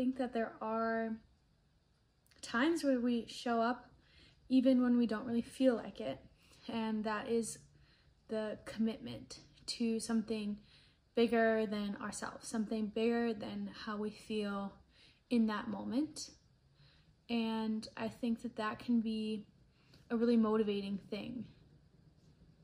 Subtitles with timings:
[0.00, 1.10] think that there are
[2.40, 3.90] times where we show up
[4.48, 6.18] even when we don't really feel like it.
[6.72, 7.58] And that is
[8.28, 10.56] the commitment to something
[11.14, 14.72] bigger than ourselves, something bigger than how we feel
[15.28, 16.30] in that moment.
[17.28, 19.44] And I think that that can be
[20.08, 21.44] a really motivating thing.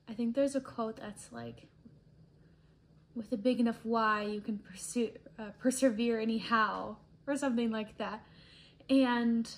[0.08, 1.68] I think there's a quote that's like,
[3.14, 6.96] with a big enough why, you can pursue, uh, persevere anyhow,
[7.26, 8.24] or something like that.
[8.88, 9.50] And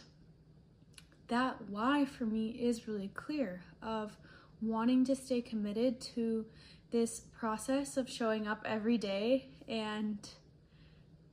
[1.29, 4.17] that why for me is really clear of
[4.61, 6.47] wanting to stay committed to
[6.91, 10.31] this process of showing up every day and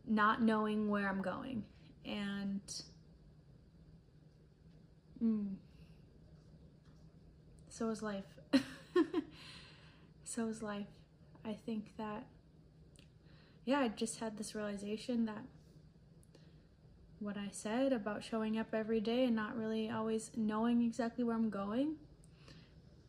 [0.06, 1.64] not knowing where I'm going.
[2.06, 2.62] And
[5.24, 5.54] mm,
[7.70, 8.26] so is life.
[10.24, 10.88] so is life.
[11.46, 12.26] I think that,
[13.64, 15.44] yeah, I just had this realization that
[17.26, 21.36] what I said about showing up every day and not really always knowing exactly where
[21.36, 21.96] I'm going,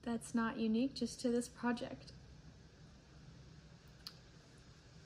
[0.02, 2.12] that's not unique just to this project.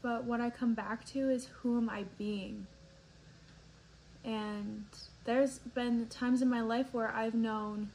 [0.01, 2.69] But what I come back to is who am I being?
[4.25, 4.85] And
[5.25, 7.91] there's been times in my life where I've known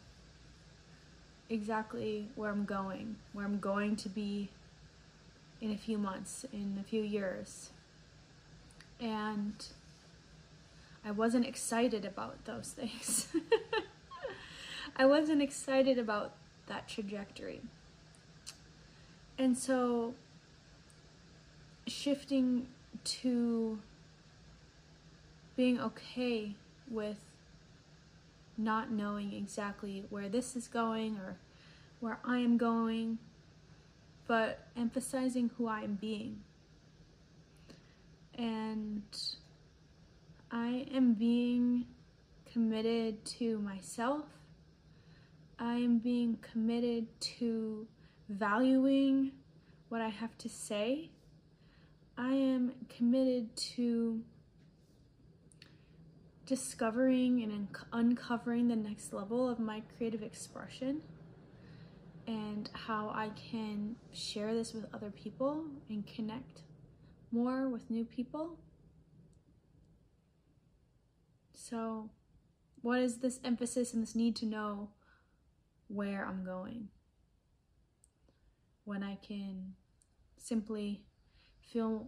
[1.49, 4.49] exactly where I'm going, where I'm going to be
[5.61, 7.69] in a few months, in a few years.
[8.99, 9.65] And
[11.05, 13.27] I wasn't excited about those things.
[14.95, 16.33] I wasn't excited about
[16.65, 17.61] that trajectory.
[19.37, 20.15] And so
[21.85, 22.67] shifting
[23.03, 23.77] to
[25.55, 26.55] being okay
[26.89, 27.19] with
[28.57, 31.35] not knowing exactly where this is going or
[31.99, 33.19] where I am going,
[34.27, 36.39] but emphasizing who I am being.
[38.37, 38.84] And
[40.85, 41.85] I am being
[42.51, 44.25] committed to myself.
[45.57, 47.07] I am being committed
[47.39, 47.87] to
[48.29, 49.31] valuing
[49.89, 51.11] what I have to say
[52.17, 54.21] I am committed to
[56.45, 61.01] discovering and un uncovering the next level of my creative expression
[62.25, 66.61] and how I can share this with other people and connect
[67.31, 68.57] more with new people.
[71.67, 72.09] So,
[72.83, 74.89] what is this emphasis and this need to know
[75.87, 76.89] where I'm going?
[78.83, 79.73] When I can
[80.37, 81.01] simply
[81.63, 82.07] feel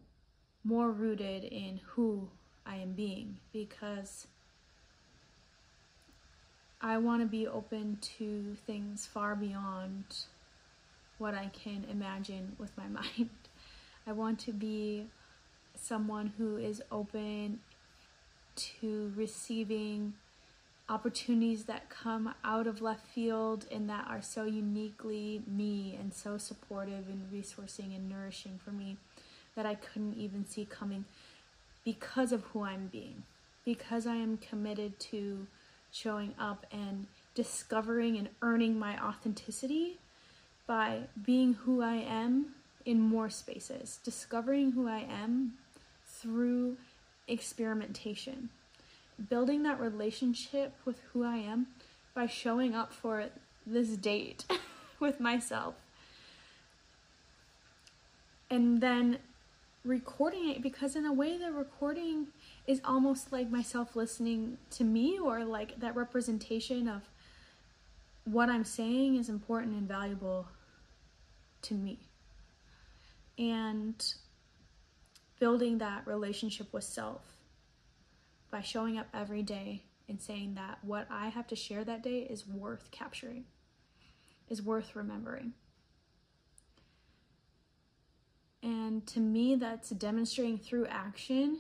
[0.64, 2.30] more rooted in who
[2.68, 4.28] I am being because
[6.80, 10.04] I want to be open to things far beyond
[11.18, 13.32] what I can imagine with my mind.
[14.06, 15.08] I want to be
[15.74, 17.62] someone who is open
[18.58, 20.14] to receiving
[20.90, 26.38] opportunities that come out of left field and that are so uniquely me and so
[26.38, 28.98] supportive and resourcing and nourishing for me
[29.56, 31.06] that I couldn't even see coming
[31.84, 33.24] because of who I'm being,
[33.66, 35.48] because I am committed to
[35.92, 39.98] showing up and discovering and earning my authenticity
[40.68, 45.54] by being who I am in more spaces, discovering who I am
[46.06, 46.78] through
[47.28, 48.50] experimentation,
[49.30, 51.68] building that relationship with who I am
[52.14, 53.26] by showing up for
[53.66, 54.46] this date
[55.00, 55.76] with myself.
[58.50, 59.20] And then
[59.84, 62.28] recording it because in a way the recording
[62.66, 67.02] is almost like myself listening to me or like that representation of
[68.26, 70.48] what I'm saying is important and valuable
[71.64, 72.00] to me.
[73.38, 73.96] And
[75.40, 77.22] building that relationship with self
[78.50, 82.20] by showing up every day and saying that what I have to share that day
[82.20, 83.46] is worth capturing,
[84.50, 85.54] is worth remembering.
[88.64, 91.60] And to me, that's demonstrating through action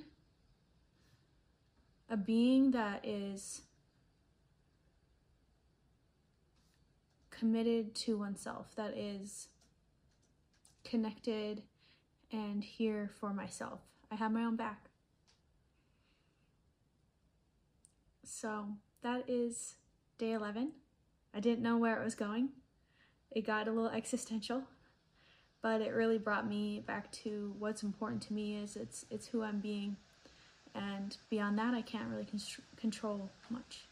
[2.09, 3.61] a being that is
[7.29, 9.49] committed to oneself, that is
[10.83, 11.61] connected
[12.31, 13.79] and here for myself.
[14.11, 14.89] I have my own back.
[18.23, 18.65] So
[19.03, 19.75] that is
[20.17, 20.71] day 11.
[21.33, 22.49] I didn't know where it was going.
[23.31, 24.63] It got a little existential
[25.61, 29.43] but it really brought me back to what's important to me is it's it's who
[29.43, 29.97] I'm being
[30.75, 32.27] and beyond that I can't really
[32.77, 33.87] control much.